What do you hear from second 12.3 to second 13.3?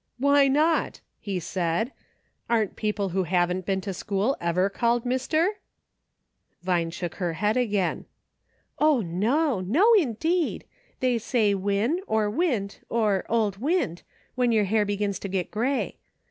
* Wint,' and *